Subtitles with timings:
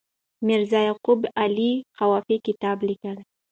[0.45, 3.11] میرزا یعقوب علي خوافي کتاب لیکي.